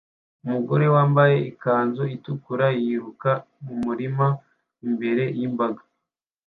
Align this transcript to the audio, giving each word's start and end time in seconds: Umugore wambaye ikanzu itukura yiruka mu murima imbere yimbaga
Umugore 0.45 0.85
wambaye 0.95 1.35
ikanzu 1.51 2.03
itukura 2.15 2.67
yiruka 2.79 3.31
mu 3.65 3.75
murima 3.85 4.27
imbere 4.87 5.23
yimbaga 5.37 5.83